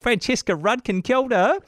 Francesca 0.00 0.52
Rudkin 0.52 1.02
killed 1.02 1.32
her. 1.32 1.58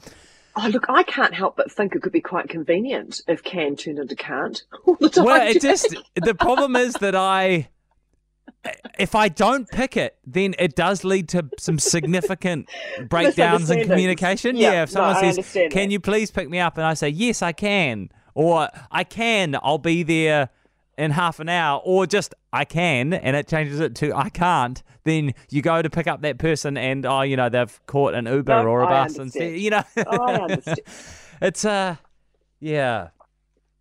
Oh, 0.55 0.67
look, 0.67 0.85
I 0.89 1.03
can't 1.03 1.33
help 1.33 1.55
but 1.55 1.71
think 1.71 1.95
it 1.95 2.01
could 2.01 2.11
be 2.11 2.21
quite 2.21 2.49
convenient 2.49 3.21
if 3.27 3.41
can 3.43 3.75
turned 3.75 3.99
into 3.99 4.15
can't 4.15 4.61
all 4.85 4.95
the 4.99 5.09
time. 5.09 5.25
Well, 5.25 5.47
it 5.47 5.61
just 5.61 5.95
the 6.15 6.35
problem 6.35 6.75
is 6.75 6.93
that 6.95 7.15
I 7.15 7.69
if 8.99 9.15
I 9.15 9.29
don't 9.29 9.67
pick 9.69 9.95
it, 9.97 10.17
then 10.25 10.53
it 10.59 10.75
does 10.75 11.03
lead 11.03 11.29
to 11.29 11.49
some 11.57 11.79
significant 11.79 12.69
breakdowns 13.09 13.69
in 13.71 13.85
communication. 13.87 14.55
Yeah, 14.55 14.71
Yeah, 14.73 14.83
if 14.83 14.89
someone 14.89 15.23
no, 15.23 15.31
says, 15.31 15.51
"Can 15.53 15.69
that. 15.69 15.91
you 15.91 15.99
please 15.99 16.31
pick 16.31 16.49
me 16.49 16.59
up?" 16.59 16.77
and 16.77 16.85
I 16.85 16.93
say, 16.95 17.09
"Yes, 17.09 17.41
I 17.41 17.53
can," 17.53 18.09
or 18.35 18.67
"I 18.91 19.03
can," 19.05 19.57
I'll 19.63 19.77
be 19.77 20.03
there 20.03 20.49
in 21.01 21.11
half 21.11 21.39
an 21.39 21.49
hour, 21.49 21.81
or 21.83 22.05
just 22.05 22.35
"I 22.53 22.63
can," 22.63 23.13
and 23.13 23.35
it 23.35 23.47
changes 23.47 23.79
it 23.79 23.95
to 23.95 24.13
"I 24.13 24.29
can't." 24.29 24.81
Then 25.03 25.33
you 25.49 25.63
go 25.63 25.81
to 25.81 25.89
pick 25.89 26.05
up 26.05 26.21
that 26.21 26.37
person, 26.37 26.77
and 26.77 27.05
oh, 27.05 27.21
you 27.21 27.35
know 27.35 27.49
they've 27.49 27.85
caught 27.87 28.13
an 28.13 28.27
Uber 28.27 28.63
No, 28.63 28.69
or 28.69 28.81
a 28.81 28.87
I 28.87 29.07
bus, 29.07 29.17
and 29.17 29.33
you 29.33 29.71
know, 29.71 29.83
I 29.97 30.33
understand. 30.35 30.79
it's 31.41 31.65
uh, 31.65 31.95
yeah. 32.59 33.09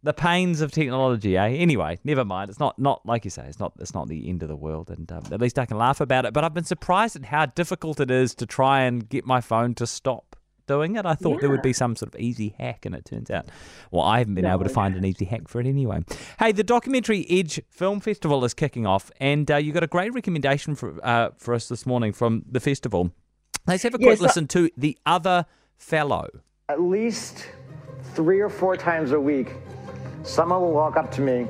The 0.02 0.14
pains 0.14 0.62
of 0.62 0.72
technology, 0.72 1.36
eh? 1.36 1.48
Anyway, 1.48 1.98
never 2.04 2.24
mind. 2.24 2.48
It's 2.48 2.58
not, 2.58 2.78
not 2.78 3.04
like 3.04 3.26
you 3.26 3.30
say. 3.30 3.44
It's 3.46 3.60
not. 3.60 3.74
It's 3.80 3.92
not 3.92 4.08
the 4.08 4.30
end 4.30 4.42
of 4.42 4.48
the 4.48 4.56
world, 4.56 4.88
and 4.88 5.12
um, 5.12 5.24
at 5.30 5.42
least 5.42 5.58
I 5.58 5.66
can 5.66 5.76
laugh 5.76 6.00
about 6.00 6.24
it. 6.24 6.32
But 6.32 6.42
I've 6.42 6.54
been 6.54 6.64
surprised 6.64 7.16
at 7.16 7.26
how 7.26 7.44
difficult 7.44 8.00
it 8.00 8.10
is 8.10 8.34
to 8.36 8.46
try 8.46 8.80
and 8.84 9.06
get 9.06 9.26
my 9.26 9.42
phone 9.42 9.74
to 9.74 9.86
stop 9.86 10.36
doing 10.70 10.96
it. 10.96 11.04
I 11.04 11.14
thought 11.14 11.40
there 11.40 11.50
would 11.50 11.62
be 11.62 11.72
some 11.72 11.96
sort 11.96 12.14
of 12.14 12.20
easy 12.20 12.54
hack, 12.58 12.86
and 12.86 12.94
it 12.94 13.04
turns 13.04 13.30
out, 13.30 13.46
well, 13.90 14.04
I 14.04 14.18
haven't 14.20 14.34
been 14.34 14.46
able 14.46 14.62
to 14.64 14.68
find 14.70 14.94
an 14.96 15.04
easy 15.04 15.24
hack 15.24 15.48
for 15.48 15.60
it 15.60 15.66
anyway. 15.66 16.04
Hey, 16.38 16.52
the 16.52 16.62
documentary 16.62 17.26
Edge 17.28 17.60
Film 17.68 17.98
Festival 18.00 18.44
is 18.44 18.54
kicking 18.54 18.86
off, 18.86 19.10
and 19.20 19.50
uh, 19.50 19.56
you 19.56 19.72
got 19.72 19.82
a 19.82 19.88
great 19.88 20.14
recommendation 20.14 20.74
for 20.76 20.94
uh, 21.04 21.30
for 21.36 21.54
us 21.54 21.68
this 21.68 21.84
morning 21.86 22.12
from 22.12 22.44
the 22.50 22.60
festival. 22.60 23.10
Let's 23.66 23.82
have 23.82 23.94
a 23.94 23.98
quick 23.98 24.10
Yes, 24.10 24.20
I- 24.20 24.24
listen 24.24 24.46
to 24.48 24.70
the 24.76 24.96
other 25.04 25.46
fellow. 25.76 26.28
At 26.68 26.80
least 26.80 27.48
three 28.14 28.40
or 28.40 28.48
four 28.48 28.76
times 28.76 29.10
a 29.12 29.20
week, 29.20 29.52
someone 30.22 30.60
will 30.60 30.72
walk 30.72 30.96
up 30.96 31.10
to 31.12 31.20
me 31.20 31.46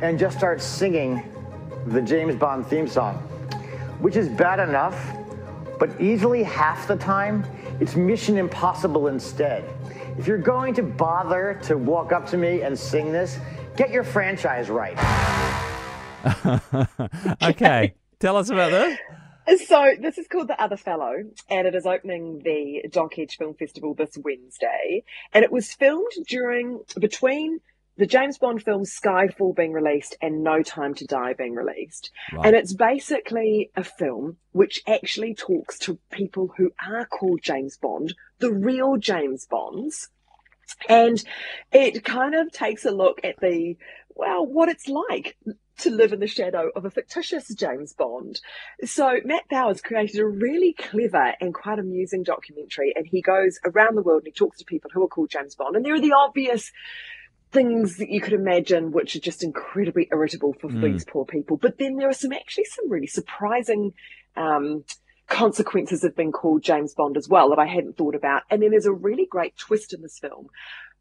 and 0.00 0.18
just 0.18 0.38
start 0.38 0.62
singing 0.62 1.22
the 1.86 2.00
James 2.00 2.36
Bond 2.36 2.66
theme 2.66 2.86
song, 2.86 3.16
which 4.00 4.16
is 4.16 4.28
bad 4.28 4.60
enough, 4.60 4.96
but 5.78 6.00
easily 6.00 6.42
half 6.44 6.86
the 6.86 6.96
time, 6.96 7.44
it's 7.80 7.96
Mission 7.96 8.38
Impossible 8.38 9.08
instead. 9.08 9.64
If 10.18 10.26
you're 10.26 10.38
going 10.38 10.74
to 10.74 10.82
bother 10.82 11.58
to 11.64 11.76
walk 11.76 12.12
up 12.12 12.26
to 12.28 12.36
me 12.36 12.62
and 12.62 12.78
sing 12.78 13.12
this, 13.12 13.38
get 13.76 13.90
your 13.90 14.04
franchise 14.04 14.68
right. 14.70 14.98
Okay, 17.42 17.94
tell 18.20 18.36
us 18.36 18.50
about 18.50 18.70
this. 18.70 18.98
So 19.66 19.94
this 20.00 20.18
is 20.18 20.28
called 20.28 20.46
The 20.46 20.62
Other 20.62 20.76
Fellow, 20.76 21.14
and 21.50 21.66
it 21.66 21.74
is 21.74 21.84
opening 21.84 22.42
the 22.44 22.88
Doc 22.88 23.18
Edge 23.18 23.36
Film 23.36 23.54
Festival 23.54 23.94
this 23.94 24.16
Wednesday. 24.16 25.02
And 25.32 25.44
it 25.44 25.50
was 25.50 25.72
filmed 25.72 26.12
during 26.28 26.80
between 27.00 27.60
the 27.96 28.06
James 28.06 28.38
Bond 28.38 28.62
film 28.62 28.84
Skyfall 28.84 29.54
being 29.54 29.72
released 29.72 30.16
and 30.22 30.42
No 30.42 30.62
Time 30.62 30.94
to 30.94 31.04
Die 31.04 31.34
being 31.34 31.54
released. 31.54 32.10
Right. 32.32 32.46
And 32.46 32.56
it's 32.56 32.74
basically 32.74 33.70
a 33.76 33.84
film 33.84 34.38
which 34.52 34.82
actually 34.86 35.34
talks 35.34 35.78
to 35.80 35.98
people 36.10 36.52
who 36.56 36.72
are 36.86 37.06
called 37.06 37.40
James 37.42 37.76
Bond, 37.76 38.14
the 38.38 38.52
real 38.52 38.96
James 38.96 39.46
Bonds. 39.46 40.08
And 40.88 41.22
it 41.70 42.02
kind 42.04 42.34
of 42.34 42.50
takes 42.50 42.84
a 42.86 42.90
look 42.90 43.20
at 43.24 43.40
the, 43.40 43.76
well, 44.14 44.46
what 44.46 44.68
it's 44.68 44.88
like 44.88 45.36
to 45.78 45.90
live 45.90 46.12
in 46.12 46.20
the 46.20 46.26
shadow 46.26 46.70
of 46.74 46.84
a 46.84 46.90
fictitious 46.90 47.48
James 47.54 47.92
Bond. 47.92 48.40
So 48.84 49.18
Matt 49.24 49.48
Bauer's 49.50 49.80
created 49.80 50.20
a 50.20 50.26
really 50.26 50.74
clever 50.74 51.34
and 51.40 51.54
quite 51.54 51.78
amusing 51.78 52.22
documentary, 52.22 52.92
and 52.94 53.06
he 53.06 53.20
goes 53.20 53.58
around 53.64 53.96
the 53.96 54.02
world 54.02 54.22
and 54.22 54.28
he 54.28 54.32
talks 54.32 54.58
to 54.58 54.64
people 54.64 54.90
who 54.92 55.02
are 55.02 55.08
called 55.08 55.30
James 55.30 55.54
Bond, 55.54 55.76
and 55.76 55.84
there 55.84 55.94
are 55.94 56.00
the 56.00 56.12
obvious 56.12 56.72
things 57.52 57.98
that 57.98 58.08
you 58.08 58.20
could 58.20 58.32
imagine 58.32 58.92
which 58.92 59.14
are 59.14 59.20
just 59.20 59.44
incredibly 59.44 60.08
irritable 60.10 60.54
for 60.58 60.70
these 60.70 61.04
poor 61.04 61.26
people. 61.26 61.58
But 61.58 61.78
then 61.78 61.96
there 61.96 62.08
are 62.08 62.14
some 62.14 62.32
actually 62.32 62.64
some 62.64 62.90
really 62.90 63.06
surprising 63.06 63.92
um, 64.36 64.84
consequences 65.28 66.02
of 66.02 66.16
being 66.16 66.32
called 66.32 66.62
James 66.62 66.94
Bond 66.94 67.16
as 67.16 67.28
well 67.28 67.50
that 67.50 67.58
I 67.58 67.66
hadn't 67.66 67.96
thought 67.96 68.14
about. 68.14 68.42
And 68.50 68.62
then 68.62 68.70
there's 68.70 68.86
a 68.86 68.92
really 68.92 69.26
great 69.26 69.56
twist 69.56 69.92
in 69.92 70.00
this 70.00 70.18
film 70.18 70.48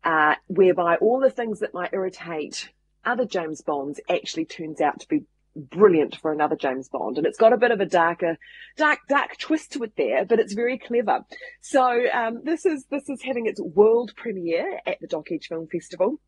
uh, 0.04 0.36
whereby 0.48 0.98
all 0.98 1.20
the 1.20 1.30
things 1.30 1.60
that 1.60 1.74
might 1.74 1.94
irritate 1.94 2.70
other 3.06 3.26
James 3.26 3.62
Bonds 3.62 4.00
actually 4.10 4.46
turns 4.46 4.82
out 4.82 5.00
to 5.00 5.08
be 5.08 5.24
brilliant 5.56 6.16
for 6.16 6.32
another 6.32 6.56
James 6.56 6.90
Bond. 6.90 7.18
And 7.18 7.26
it's 7.26 7.38
got 7.38 7.54
a 7.54 7.58
bit 7.58 7.72
of 7.72 7.80
a 7.80 7.86
darker, 7.86 8.38
dark, 8.78 9.00
dark 9.10 9.38
twist 9.38 9.74
to 9.74 9.84
it 9.84 9.94
there, 9.98 10.26
but 10.26 10.40
it's 10.40 10.54
very 10.54 10.78
clever. 10.78 11.26
So 11.62 12.06
um, 12.14 12.42
this 12.44 12.66
is 12.66 12.86
this 12.90 13.10
is 13.10 13.22
having 13.22 13.48
its 13.48 13.60
world 13.62 14.14
premiere 14.16 14.80
at 14.86 15.00
the 15.00 15.08
Doc 15.08 15.28
Edge 15.32 15.48
Film 15.48 15.68
Festival. 15.68 16.20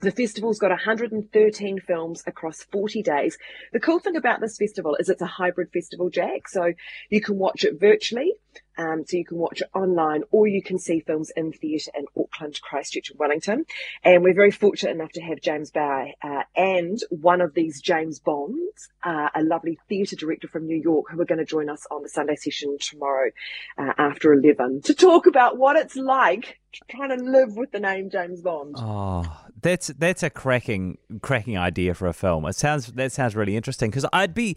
The 0.00 0.10
festival's 0.10 0.58
got 0.58 0.70
113 0.70 1.80
films 1.80 2.22
across 2.26 2.62
40 2.64 3.02
days. 3.02 3.38
The 3.72 3.80
cool 3.80 3.98
thing 3.98 4.16
about 4.16 4.40
this 4.40 4.58
festival 4.58 4.96
is 5.00 5.08
it's 5.08 5.22
a 5.22 5.26
hybrid 5.26 5.72
festival, 5.72 6.10
Jack. 6.10 6.48
So 6.48 6.72
you 7.08 7.20
can 7.20 7.38
watch 7.38 7.64
it 7.64 7.80
virtually. 7.80 8.34
Um, 8.78 9.04
so 9.06 9.16
you 9.16 9.24
can 9.24 9.38
watch 9.38 9.62
it 9.62 9.70
online 9.74 10.22
or 10.30 10.46
you 10.46 10.62
can 10.62 10.78
see 10.78 11.00
films 11.00 11.30
in 11.34 11.52
theatre 11.52 11.90
in 11.96 12.04
Auckland, 12.16 12.60
Christchurch 12.60 13.10
and 13.10 13.18
Wellington. 13.18 13.64
And 14.04 14.22
we're 14.22 14.34
very 14.34 14.50
fortunate 14.50 14.92
enough 14.92 15.12
to 15.12 15.22
have 15.22 15.40
James 15.40 15.70
Bauer 15.70 16.08
uh, 16.22 16.42
and 16.54 16.98
one 17.10 17.40
of 17.40 17.54
these 17.54 17.80
James 17.80 18.18
Bonds, 18.18 18.88
uh, 19.02 19.28
a 19.34 19.42
lovely 19.42 19.78
theatre 19.88 20.16
director 20.16 20.48
from 20.48 20.66
New 20.66 20.80
York 20.80 21.06
who 21.10 21.20
are 21.20 21.24
going 21.26 21.38
to 21.38 21.44
join 21.44 21.70
us 21.70 21.86
on 21.90 22.02
the 22.02 22.08
Sunday 22.08 22.36
session 22.36 22.76
tomorrow 22.78 23.30
uh, 23.78 23.92
after 23.96 24.32
11 24.32 24.82
to 24.82 24.94
talk 24.94 25.26
about 25.26 25.56
what 25.56 25.76
it's 25.76 25.96
like 25.96 26.58
trying 26.90 27.16
to 27.16 27.24
live 27.24 27.56
with 27.56 27.72
the 27.72 27.80
name 27.80 28.10
James 28.10 28.42
Bond. 28.42 28.76
Oh, 28.78 29.24
that's 29.60 29.88
that's 29.88 30.22
a 30.22 30.30
cracking 30.30 30.98
cracking 31.22 31.58
idea 31.58 31.94
for 31.94 32.06
a 32.06 32.12
film. 32.12 32.44
It 32.46 32.54
sounds 32.54 32.86
that 32.92 33.12
sounds 33.12 33.34
really 33.34 33.56
interesting 33.56 33.90
because 33.90 34.06
I'd 34.12 34.34
be 34.34 34.56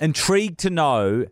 intrigued 0.00 0.58
to 0.60 0.70
know 0.70 1.26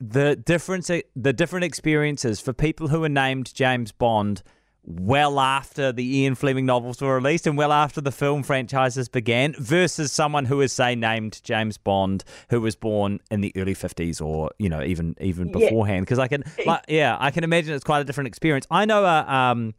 the 0.00 0.36
difference 0.36 0.90
the 1.14 1.32
different 1.32 1.64
experiences 1.64 2.40
for 2.40 2.52
people 2.52 2.88
who 2.88 3.00
were 3.00 3.08
named 3.08 3.54
James 3.54 3.92
Bond 3.92 4.42
well 4.84 5.38
after 5.38 5.92
the 5.92 6.18
Ian 6.18 6.34
Fleming 6.34 6.66
novels 6.66 7.00
were 7.00 7.14
released 7.14 7.46
and 7.46 7.56
well 7.56 7.70
after 7.70 8.00
the 8.00 8.10
film 8.10 8.42
franchises 8.42 9.08
began 9.08 9.54
versus 9.56 10.10
someone 10.10 10.44
who 10.46 10.60
is 10.60 10.72
say 10.72 10.96
named 10.96 11.40
James 11.44 11.78
Bond 11.78 12.24
who 12.50 12.60
was 12.60 12.74
born 12.74 13.20
in 13.30 13.42
the 13.42 13.52
early 13.56 13.74
50s 13.74 14.20
or 14.20 14.50
you 14.58 14.68
know 14.68 14.82
even 14.82 15.14
even 15.20 15.52
beforehand. 15.52 16.04
Because 16.04 16.18
I 16.18 16.26
can 16.26 16.42
like, 16.66 16.84
yeah 16.88 17.16
I 17.20 17.30
can 17.30 17.44
imagine 17.44 17.74
it's 17.74 17.84
quite 17.84 18.00
a 18.00 18.04
different 18.04 18.26
experience. 18.26 18.66
I 18.70 18.84
know 18.84 19.04
a 19.04 19.24
um 19.28 19.74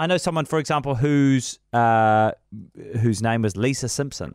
I 0.00 0.06
know 0.06 0.16
someone 0.16 0.46
for 0.46 0.58
example 0.58 0.94
whose 0.94 1.58
uh 1.72 2.32
whose 3.00 3.22
name 3.22 3.42
was 3.42 3.56
Lisa 3.56 3.88
Simpson 3.88 4.32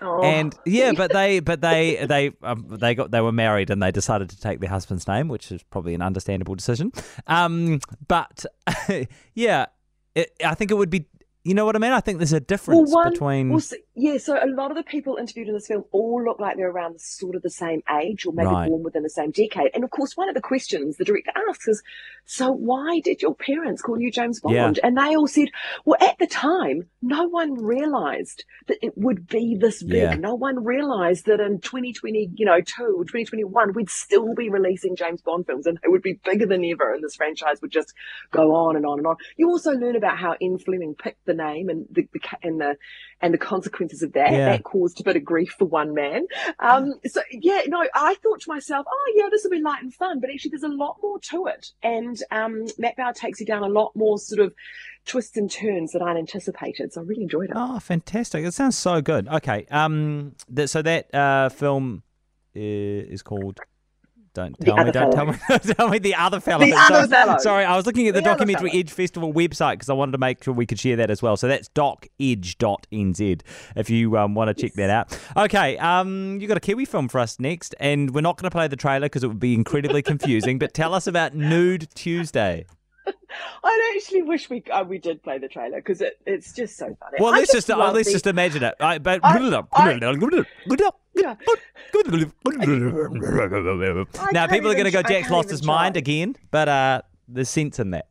Oh. 0.00 0.22
and 0.22 0.54
yeah, 0.66 0.92
but 0.92 1.10
they, 1.12 1.40
but 1.40 1.62
they, 1.62 2.04
they, 2.06 2.32
um, 2.42 2.66
they 2.68 2.94
got, 2.94 3.10
they 3.10 3.20
were 3.22 3.32
married 3.32 3.70
and 3.70 3.82
they 3.82 3.90
decided 3.90 4.28
to 4.28 4.38
take 4.38 4.60
their 4.60 4.68
husband's 4.68 5.08
name, 5.08 5.28
which 5.28 5.50
is 5.50 5.62
probably 5.62 5.94
an 5.94 6.02
understandable 6.02 6.54
decision. 6.54 6.92
Um, 7.26 7.80
but 8.06 8.44
yeah, 9.34 9.66
it, 10.14 10.32
I 10.44 10.54
think 10.54 10.70
it 10.70 10.74
would 10.74 10.90
be, 10.90 11.06
you 11.46 11.54
know 11.54 11.64
what 11.64 11.76
I 11.76 11.78
mean? 11.78 11.92
I 11.92 12.00
think 12.00 12.18
there's 12.18 12.32
a 12.32 12.40
difference 12.40 12.92
one- 12.92 13.10
between. 13.12 13.50
well, 13.50 13.60
so- 13.60 13.76
yeah, 13.94 14.18
so 14.18 14.34
a 14.36 14.46
lot 14.46 14.70
of 14.70 14.76
the 14.76 14.82
people 14.82 15.16
interviewed 15.16 15.48
in 15.48 15.54
this 15.54 15.68
film 15.68 15.84
all 15.92 16.22
look 16.22 16.38
like 16.40 16.56
they're 16.56 16.70
around 16.70 17.00
sort 17.00 17.34
of 17.36 17.42
the 17.42 17.50
same 17.50 17.82
age 18.00 18.26
or 18.26 18.32
maybe 18.32 18.48
Right. 18.48 18.68
born 18.68 18.82
within 18.82 19.02
the 19.02 19.08
same 19.10 19.30
decade. 19.30 19.70
And 19.74 19.84
of 19.84 19.90
course, 19.90 20.16
one 20.16 20.28
of 20.28 20.34
the 20.34 20.40
questions 20.42 20.96
the 20.96 21.04
director 21.04 21.30
asks 21.48 21.66
is, 21.68 21.82
so 22.26 22.50
why 22.50 23.00
did 23.04 23.22
your 23.22 23.34
parents 23.34 23.80
call 23.80 23.98
you 24.00 24.10
James 24.10 24.40
Bond? 24.40 24.54
Yeah. 24.54 24.72
And 24.82 24.98
they 24.98 25.16
all 25.16 25.26
said, 25.28 25.48
well, 25.84 25.96
at 26.00 26.18
the 26.18 26.26
time, 26.26 26.88
no 27.00 27.26
one 27.28 27.54
realized 27.54 28.44
that 28.66 28.78
it 28.82 28.92
would 28.96 29.28
be 29.28 29.56
this 29.58 29.82
big. 29.82 29.96
Yeah. 30.02 30.14
No 30.16 30.34
one 30.34 30.64
realized 30.64 31.26
that 31.26 31.40
in 31.40 31.60
2020, 31.60 32.30
you 32.34 32.44
know, 32.44 32.60
two 32.60 32.96
or 32.98 33.04
2021, 33.04 33.72
we'd 33.74 33.88
still 33.88 34.34
be 34.34 34.50
releasing 34.50 34.96
James 34.96 35.22
Bond 35.22 35.46
films 35.46 35.66
and 35.66 35.78
it 35.84 35.90
would 35.90 36.02
be 36.02 36.18
bigger 36.24 36.46
than 36.46 36.64
ever. 36.64 36.92
And 36.92 37.02
this 37.02 37.14
franchise 37.16 37.62
would 37.62 37.70
just 37.70 37.94
go 38.32 38.54
on 38.54 38.76
and 38.76 38.84
on 38.84 38.98
and 38.98 39.06
on. 39.06 39.16
You 39.36 39.48
also 39.48 39.70
learn 39.72 39.96
about 39.96 40.18
how 40.18 40.34
Ian 40.42 40.58
Fleming 40.58 40.94
picked 40.94 41.24
the 41.24 41.34
name 41.36 41.68
and 41.68 41.86
the, 41.90 42.08
the 42.12 42.20
and 42.42 42.60
the 42.60 42.76
and 43.20 43.32
the 43.32 43.38
consequences 43.38 44.02
of 44.02 44.12
that. 44.14 44.32
Yeah. 44.32 44.50
That 44.50 44.64
caused 44.64 45.00
a 45.00 45.04
bit 45.04 45.16
of 45.16 45.24
grief 45.24 45.54
for 45.58 45.64
one 45.66 45.94
man. 45.94 46.26
Um, 46.58 46.94
so 47.06 47.20
yeah, 47.30 47.60
no, 47.66 47.84
I 47.94 48.14
thought 48.16 48.40
to 48.42 48.50
myself, 48.50 48.86
oh 48.88 49.12
yeah, 49.14 49.28
this 49.30 49.44
will 49.44 49.50
be 49.50 49.60
light 49.60 49.82
and 49.82 49.92
fun, 49.92 50.20
but 50.20 50.30
actually 50.30 50.50
there's 50.50 50.62
a 50.62 50.68
lot 50.68 50.96
more 51.02 51.18
to 51.30 51.46
it. 51.46 51.68
And 51.82 52.16
um, 52.30 52.66
Matt 52.78 52.96
Bauer 52.96 53.12
takes 53.12 53.40
you 53.40 53.46
down 53.46 53.62
a 53.62 53.68
lot 53.68 53.92
more 53.94 54.18
sort 54.18 54.40
of 54.40 54.54
twists 55.04 55.36
and 55.36 55.50
turns 55.50 55.92
that 55.92 56.02
I 56.02 56.16
anticipated. 56.16 56.92
So 56.92 57.00
I 57.00 57.04
really 57.04 57.22
enjoyed 57.22 57.50
it. 57.50 57.56
Oh, 57.56 57.78
fantastic! 57.78 58.44
It 58.44 58.54
sounds 58.54 58.76
so 58.76 59.00
good. 59.00 59.28
Okay, 59.28 59.66
um, 59.70 60.34
th- 60.54 60.68
so 60.68 60.82
that 60.82 61.14
uh, 61.14 61.48
film 61.48 62.02
is 62.54 63.22
called 63.22 63.60
Don't 64.36 64.56
tell 64.60 64.76
me. 64.84 64.90
Don't 64.92 65.12
tell 65.12 65.26
me. 65.26 65.36
tell 65.74 65.88
me 65.88 65.98
the 65.98 66.14
other 66.14 66.40
fellow. 66.40 66.64
The 66.64 66.72
sorry, 66.72 66.94
other 67.04 67.08
fellow. 67.08 67.38
sorry, 67.38 67.64
I 67.64 67.76
was 67.76 67.86
looking 67.86 68.06
at 68.08 68.14
the, 68.14 68.20
The 68.20 68.24
documentary. 68.24 68.70
Edge 68.74 68.90
Festival 68.92 69.32
website 69.32 69.72
because 69.74 69.88
I 69.90 69.94
wanted 69.94 70.12
to 70.12 70.18
make 70.18 70.42
sure 70.44 70.54
we 70.54 70.66
could 70.66 70.78
share 70.78 70.96
that 70.96 71.10
as 71.10 71.22
well. 71.22 71.36
So 71.36 71.48
that's 71.48 71.68
docedge.nz 71.70 73.40
if 73.76 73.90
you 73.90 74.16
um, 74.18 74.34
want 74.34 74.56
to 74.56 74.62
check 74.62 74.74
that 74.74 74.90
out. 74.90 75.18
Okay, 75.36 75.76
um, 75.78 76.38
you 76.40 76.46
got 76.48 76.56
a 76.56 76.60
Kiwi 76.60 76.84
film 76.84 77.08
for 77.08 77.18
us 77.18 77.38
next, 77.40 77.74
and 77.80 78.14
we're 78.14 78.20
not 78.20 78.36
going 78.36 78.48
to 78.48 78.54
play 78.54 78.68
the 78.68 78.76
trailer 78.76 79.06
because 79.06 79.24
it 79.24 79.28
would 79.28 79.40
be 79.40 79.54
incredibly 79.54 80.02
confusing. 80.02 80.58
but 80.58 80.74
tell 80.74 80.94
us 80.94 81.06
about 81.06 81.34
Nude 81.34 81.88
Tuesday. 81.94 82.64
I 83.64 83.92
actually 83.96 84.22
wish 84.22 84.48
we 84.50 84.62
uh, 84.70 84.84
we 84.84 84.98
did 84.98 85.22
play 85.22 85.38
the 85.38 85.48
trailer 85.48 85.76
because 85.78 86.00
it, 86.00 86.18
it's 86.26 86.52
just 86.52 86.76
so 86.76 86.86
funny. 87.00 87.16
Well, 87.18 87.34
I 87.34 87.38
let's 87.38 87.52
just, 87.52 87.70
uh, 87.70 87.76
let's 87.92 88.08
the- 88.08 88.12
just 88.14 88.26
imagine 88.26 88.62
it. 88.62 88.74
I, 88.80 88.98
but 88.98 89.20
I- 89.24 89.38
I- 89.72 89.92
Yeah. 91.14 91.36
now 94.32 94.46
people 94.46 94.70
are 94.70 94.74
going 94.74 94.84
to 94.84 94.90
go. 94.90 95.02
Jack's 95.02 95.30
lost 95.30 95.50
his 95.50 95.62
mind 95.64 95.94
try. 95.94 95.98
again, 96.00 96.36
but 96.50 96.68
uh, 96.68 97.02
there's 97.28 97.48
sense 97.48 97.78
in 97.78 97.90
that. 97.92 98.06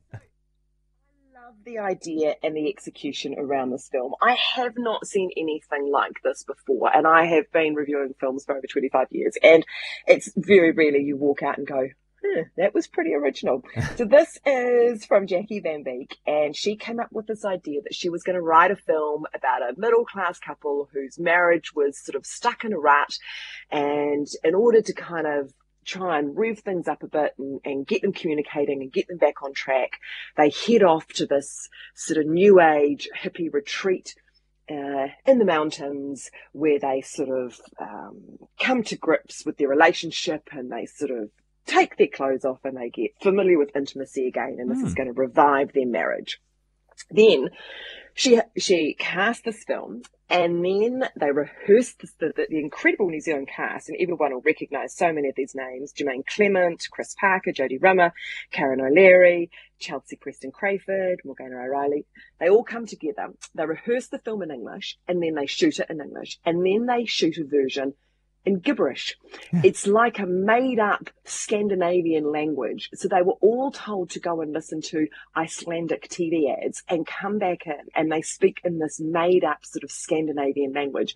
love 1.34 1.56
the 1.66 1.78
idea 1.80 2.36
and 2.44 2.56
the 2.56 2.68
execution 2.70 3.36
around 3.38 3.72
this 3.72 3.88
film. 3.92 4.14
I 4.22 4.36
have 4.56 4.74
not 4.78 5.06
seen 5.06 5.30
anything 5.38 5.90
like 5.92 6.22
this 6.24 6.44
before, 6.44 6.96
and 6.96 7.06
I 7.08 7.26
have 7.26 7.52
been 7.52 7.76
reviewing 7.76 8.14
films 8.20 8.46
for 8.46 8.56
over 8.58 8.66
25 8.68 9.08
years, 9.12 9.36
and 9.44 9.66
it's 10.08 10.32
very 10.36 10.72
rarely 10.72 11.04
you 11.04 11.18
walk 11.18 11.44
out 11.44 11.58
and 11.58 11.68
go, 11.68 11.88
huh, 12.26 12.44
that 12.58 12.74
was 12.74 12.88
pretty 12.88 13.14
original. 13.14 13.64
so 13.96 14.06
this 14.06 14.38
is 14.46 15.06
from 15.06 15.28
Jackie 15.28 15.60
Van 15.60 15.84
Beek, 15.84 16.18
and 16.26 16.56
she 16.56 16.76
came 16.76 17.00
up 17.00 17.12
with 17.12 17.28
this 17.28 17.46
idea 17.46 17.82
that 17.84 17.96
she 17.96 18.10
was 18.10 18.24
going 18.24 18.36
to 18.36 18.42
write 18.42 18.72
a 18.72 18.76
film 18.76 19.26
about 19.34 19.62
a 19.62 19.80
middle 19.80 20.06
class 20.06 20.40
couple 20.40 20.90
whose 20.94 21.20
marriage 21.20 21.74
was 21.76 21.98
sort 21.98 22.16
of 22.16 22.26
stuck 22.26 22.64
in 22.64 22.74
a 22.74 22.78
rut, 22.78 23.18
and 23.72 24.28
in 24.44 24.56
order 24.56 24.82
to 24.82 24.94
kind 24.94 25.28
of 25.28 25.54
try 25.86 26.18
and 26.18 26.36
rev 26.36 26.60
things 26.60 26.88
up 26.88 27.04
a 27.04 27.08
bit 27.08 27.34
and, 27.38 27.62
and 27.64 27.88
get 27.88 28.02
them 28.02 28.12
communicating 28.12 28.82
and 28.82 28.92
get 28.92 29.08
them 29.08 29.18
back 29.18 29.44
on 29.44 29.54
track, 29.54 29.92
they 30.36 30.52
head 30.68 30.84
off 30.84 31.08
to 31.08 31.26
this 31.26 31.70
sort 31.94 32.18
of 32.18 32.26
new 32.26 32.60
age 32.60 33.08
hippie 33.16 33.54
retreat 33.54 34.16
uh, 34.70 35.08
in 35.26 35.38
the 35.38 35.46
mountains 35.46 36.32
where 36.52 36.80
they 36.80 37.02
sort 37.02 37.30
of 37.30 37.60
um, 37.80 38.40
come 38.60 38.84
to 38.84 38.98
grips 38.98 39.46
with 39.46 39.58
their 39.58 39.68
relationship 39.68 40.50
and 40.52 40.72
they 40.72 40.86
sort 40.88 41.12
of 41.12 41.30
take 41.66 41.98
their 41.98 42.08
clothes 42.08 42.46
off 42.46 42.64
and 42.64 42.78
they 42.78 42.90
get 42.90 43.12
familiar 43.22 43.58
with 43.58 43.76
intimacy 43.76 44.28
again 44.28 44.58
and 44.60 44.70
this 44.70 44.82
is 44.82 44.94
Hmm. 44.94 44.98
going 44.98 45.14
to 45.14 45.20
revive 45.20 45.74
their 45.74 45.88
marriage. 45.88 46.40
Then 47.12 47.50
she 48.14 48.40
she 48.58 48.96
cast 48.98 49.44
this 49.44 49.64
film 49.66 50.04
and 50.30 50.64
then 50.66 51.08
they 51.20 51.32
rehearsed 51.32 52.00
this, 52.00 52.14
the, 52.14 52.34
the, 52.36 52.58
incredible 52.58 53.10
New 53.10 53.20
Zealand 53.20 53.50
cast 53.54 53.90
and 53.90 53.98
everyone 54.00 54.34
will 54.34 54.42
recognise 54.42 54.96
so 54.96 55.12
many 55.12 55.28
of 55.28 55.36
these 55.36 55.54
names 55.54 55.94
Jermaine 55.94 56.26
Clement, 56.26 56.88
Chris 56.90 57.14
Parker, 57.20 57.52
Jodie 57.52 57.82
Rimmer, 57.82 58.14
Karen 58.52 58.80
O'Leary, 58.80 59.52
Chelsea 59.78 60.16
Preston 60.16 60.52
Crayford, 60.52 61.20
Morgana 61.26 61.58
O'Reilly. 61.58 62.06
They 62.40 62.50
all 62.50 62.64
come 62.64 62.86
together. 62.88 63.34
They 63.54 63.66
rehearse 63.66 64.08
the 64.08 64.20
film 64.20 64.42
in 64.42 64.52
English 64.52 64.98
and 65.08 65.22
then 65.22 65.36
they 65.36 65.46
shoot 65.46 65.80
it 65.80 65.90
in 65.90 66.00
English 66.02 66.40
and 66.46 66.66
then 66.66 66.86
they 66.86 67.06
shoot 67.06 67.38
a 67.38 67.44
version 67.44 67.94
in 68.46 68.60
gibberish. 68.60 69.16
It's 69.64 69.88
like 69.88 70.20
a 70.20 70.26
made 70.26 70.80
up 70.80 71.10
Scandinavian 71.24 72.32
language. 72.32 72.90
So 72.94 73.08
they 73.08 73.22
were 73.22 73.38
all 73.42 73.72
told 73.72 74.12
to 74.12 74.20
go 74.20 74.42
and 74.42 74.54
listen 74.54 74.82
to 74.82 75.08
Icelandic 75.36 76.10
TV 76.10 76.46
ads 76.64 76.84
and 76.88 77.06
come 77.08 77.40
back 77.40 77.66
in 77.66 77.88
and 77.96 78.12
they 78.12 78.22
speak 78.22 78.60
in 78.64 78.80
this 78.80 79.00
made 79.00 79.44
up 79.44 79.66
sort 79.66 79.84
of 79.84 79.92
Scandinavian 79.92 80.74
language 80.74 81.16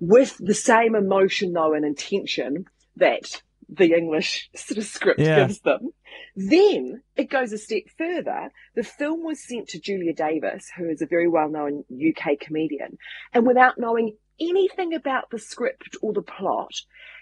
with 0.00 0.36
the 0.38 0.54
same 0.54 0.94
emotion 0.94 1.52
though 1.52 1.74
and 1.74 1.84
intention 1.84 2.66
that 2.96 3.42
the 3.68 3.94
English 3.94 4.50
sort 4.54 4.78
of 4.78 4.84
script 4.84 5.20
Yeah. 5.20 5.36
gives 5.46 5.60
them. 5.60 5.90
Then 6.36 7.02
it 7.16 7.30
goes 7.30 7.52
a 7.52 7.58
step 7.58 7.82
further. 7.96 8.50
The 8.74 8.82
film 8.84 9.24
was 9.24 9.46
sent 9.46 9.68
to 9.70 9.80
Julia 9.80 10.12
Davis, 10.14 10.70
who 10.76 10.88
is 10.88 11.02
a 11.02 11.06
very 11.06 11.28
well 11.28 11.48
known 11.48 11.84
UK 11.90 12.38
comedian, 12.38 12.98
and 13.32 13.46
without 13.46 13.78
knowing 13.78 14.16
anything 14.40 14.94
about 14.94 15.30
the 15.30 15.38
script 15.38 15.96
or 16.02 16.12
the 16.12 16.22
plot, 16.22 16.74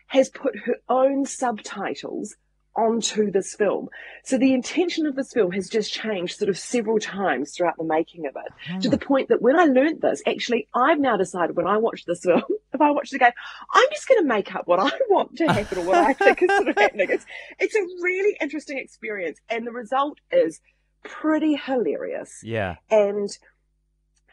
has 0.09 0.29
put 0.29 0.57
her 0.67 0.77
own 0.89 1.25
subtitles 1.25 2.37
onto 2.75 3.31
this 3.31 3.55
film. 3.55 3.89
So 4.25 4.39
the 4.39 4.55
intention 4.55 5.07
of 5.07 5.15
this 5.15 5.33
film 5.33 5.53
has 5.53 5.69
just 5.69 5.93
changed 5.93 6.39
sort 6.39 6.49
of 6.49 6.59
several 6.59 6.99
times 6.99 7.55
throughout 7.55 7.77
the 7.77 7.85
making 7.85 8.27
of 8.27 8.35
it, 8.37 8.83
to 8.83 8.89
the 8.89 8.97
hmm. 8.97 9.05
point 9.05 9.29
that 9.29 9.43
when 9.43 9.59
I 9.59 9.65
learnt 9.65 10.01
this, 10.01 10.23
actually, 10.27 10.69
I've 10.75 10.99
now 10.99 11.17
decided 11.17 11.57
when 11.57 11.67
I 11.67 11.77
watch 11.77 12.05
this 12.07 12.25
film, 12.25 12.43
if 12.73 12.81
I 12.81 12.91
watch 12.91 13.13
it 13.13 13.17
again, 13.17 13.33
I'm 13.73 13.89
just 13.91 14.09
going 14.09 14.23
to 14.23 14.29
make 14.29 14.55
up 14.55 14.67
what 14.67 14.81
I 14.81 14.91
want 15.09 15.37
to 15.37 15.53
happen 15.53 15.79
or 15.79 15.85
what 15.85 15.99
I 15.99 16.13
think 16.15 16.43
is 16.43 16.51
sort 16.51 16.69
of 16.69 16.77
happening. 16.79 17.09
It's, 17.11 17.27
it's 17.59 17.75
a 17.75 17.83
really 18.03 18.37
interesting 18.41 18.79
experience, 18.79 19.39
and 19.49 19.67
the 19.67 19.73
result 19.73 20.19
is 20.31 20.61
pretty 21.05 21.57
hilarious. 21.57 22.41
Yeah. 22.43 22.77
And 22.91 23.29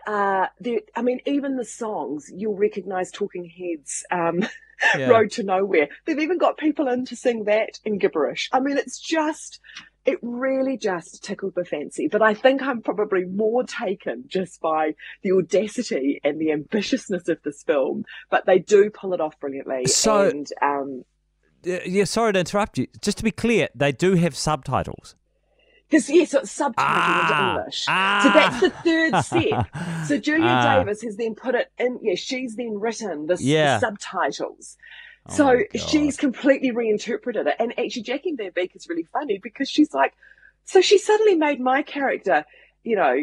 uh, 0.08 0.48
the, 0.60 0.82
I 0.96 1.02
mean, 1.02 1.20
even 1.26 1.56
the 1.58 1.66
songs 1.66 2.32
you'll 2.36 2.56
recognise 2.56 3.12
Talking 3.12 3.46
Heads. 3.50 4.04
Um, 4.12 4.48
yeah. 4.98 5.10
Road 5.10 5.32
to 5.32 5.44
Nowhere. 5.44 5.90
They've 6.06 6.20
even 6.20 6.38
got 6.38 6.58
people 6.58 6.88
in 6.88 7.06
to 7.08 7.16
sing 7.16 7.44
that 7.46 7.80
in 7.84 7.98
gibberish. 7.98 8.50
I 8.54 8.60
mean, 8.62 8.78
it's 8.78 8.98
just, 8.98 9.60
it 10.06 10.20
really 10.22 10.78
just 10.78 11.22
tickled 11.24 11.54
my 11.58 11.64
fancy. 11.64 12.08
But 12.08 12.22
I 12.22 12.34
think 12.34 12.62
I'm 12.62 12.82
probably 12.82 13.26
more 13.26 13.64
taken 13.64 14.24
just 14.28 14.62
by 14.62 14.96
the 15.22 15.34
audacity 15.34 16.22
and 16.24 16.40
the 16.40 16.52
ambitiousness 16.52 17.28
of 17.28 17.40
this 17.44 17.62
film. 17.64 18.06
But 18.30 18.46
they 18.46 18.60
do 18.60 18.90
pull 18.90 19.14
it 19.14 19.20
off 19.22 19.38
brilliantly. 19.40 19.86
So- 19.88 20.30
and 20.30 20.48
um, 20.62 21.04
Uh, 21.68 21.80
yeah, 21.86 22.06
sorry 22.06 22.32
to 22.34 22.40
interrupt 22.40 22.78
you. 22.78 22.88
Just 23.02 23.18
to 23.18 23.24
be 23.26 23.32
clear, 23.32 23.68
they 23.76 23.92
do 23.92 24.14
have 24.16 24.34
subtitles. 24.36 25.16
Because 25.90 26.10
yes, 26.10 26.34
it's 26.36 26.56
subtitled 26.58 26.74
Ah, 26.78 27.52
into 27.52 27.60
English. 27.60 27.86
ah. 27.88 28.22
So 28.24 28.30
that's 28.30 28.62
the 28.62 28.70
third 28.70 29.24
step. 29.24 30.06
So 30.08 30.18
Julia 30.28 30.46
Ah. 30.48 30.78
Davis 30.78 31.02
has 31.02 31.18
then 31.18 31.34
put 31.36 31.56
it 31.56 31.72
in. 31.80 32.00
Yeah, 32.02 32.16
she's 32.16 32.56
then 32.56 32.80
written 32.80 33.26
this 33.28 33.42
Yeah. 33.42 33.80
the 33.80 33.88
subtitles. 33.88 34.78
Oh 35.28 35.34
so 35.36 35.64
she's 35.76 36.16
completely 36.18 36.72
reinterpreted 36.72 37.48
it. 37.48 37.56
And 37.60 37.78
actually, 37.80 38.04
Jackie 38.04 38.36
Van 38.36 38.52
Beek 38.56 38.76
is 38.76 38.88
really 38.88 39.08
funny 39.12 39.40
because 39.42 39.70
she's 39.70 39.94
like, 39.94 40.14
so 40.66 40.82
she 40.82 40.98
suddenly 41.00 41.36
made 41.36 41.60
my 41.60 41.82
character, 41.82 42.46
you 42.84 42.96
know, 42.96 43.16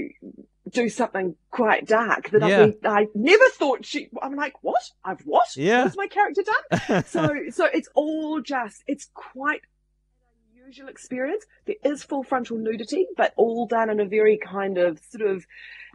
do 0.70 0.88
something 0.88 1.36
quite 1.52 1.86
dark 1.86 2.30
that 2.30 2.42
Yeah. 2.48 2.70
I, 2.90 3.02
I 3.02 3.06
never 3.14 3.44
thought 3.54 3.84
she. 3.86 4.08
I'm 4.20 4.34
like, 4.34 4.54
what? 4.64 4.82
I've 5.04 5.20
what? 5.22 5.56
Yeah. 5.56 5.84
What's 5.84 5.96
my 5.96 6.08
character 6.08 6.42
done? 6.42 7.04
so 7.06 7.30
so 7.50 7.66
it's 7.72 7.88
all 7.94 8.40
just 8.40 8.82
it's 8.88 9.08
quite 9.14 9.60
an 10.66 10.72
unusual 10.72 10.88
experience. 10.88 11.44
There 11.66 11.76
is 11.84 12.02
full 12.02 12.22
frontal 12.22 12.58
nudity, 12.58 13.06
but 13.16 13.32
all 13.36 13.66
done 13.66 13.90
in 13.90 14.00
a 14.00 14.04
very 14.04 14.38
kind 14.38 14.78
of 14.78 15.00
sort 15.10 15.28
of 15.30 15.44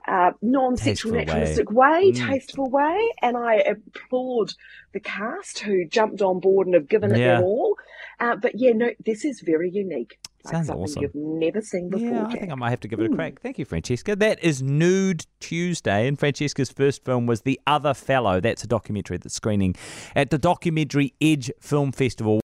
uh, 0.07 0.31
non-sexual 0.41 1.11
Tasteful 1.11 1.11
way. 1.11 1.25
naturalistic 1.25 1.71
way, 1.71 2.11
Mm. 2.11 2.27
tasteful 2.27 2.69
way, 2.71 3.09
and 3.21 3.37
I 3.37 3.55
applaud 3.57 4.53
the 4.93 4.99
cast 4.99 5.59
who 5.59 5.85
jumped 5.87 6.21
on 6.23 6.39
board 6.39 6.65
and 6.67 6.73
have 6.73 6.87
given 6.89 7.11
it 7.11 7.19
Yeah. 7.19 7.37
their 7.37 7.43
all. 7.43 7.75
Uh, 8.19 8.35
but 8.35 8.53
yeah, 8.55 8.71
no, 8.73 8.89
this 9.05 9.23
is 9.25 9.41
very 9.45 9.69
unique. 9.69 10.17
Like 10.43 10.53
Sounds 10.55 10.67
something 10.67 10.83
awesome. 10.83 11.03
you've 11.03 11.13
never 11.13 11.61
seen 11.61 11.89
before. 11.91 12.07
Yeah, 12.09 12.25
I 12.25 12.35
think 12.35 12.51
I 12.51 12.55
might 12.55 12.71
have 12.71 12.79
to 12.79 12.87
give 12.87 12.99
it 12.99 13.05
a 13.05 13.09
Hmm. 13.09 13.13
crack. 13.15 13.41
Thank 13.41 13.59
you, 13.59 13.65
Francesca. 13.65 14.15
That 14.15 14.43
is 14.43 14.63
Nude 14.63 15.27
Tuesday, 15.39 16.07
and 16.07 16.17
Francesca's 16.17 16.71
first 16.71 17.05
film 17.05 17.27
was 17.27 17.41
The 17.41 17.59
Other 17.67 17.93
Fellow. 17.93 18.39
That's 18.39 18.63
a 18.63 18.67
documentary 18.67 19.17
that's 19.17 19.35
screening 19.35 19.75
at 20.15 20.31
the 20.31 20.39
Documentary 20.39 21.13
Edge 21.21 21.51
Film 21.59 21.91
Festival. 21.91 22.39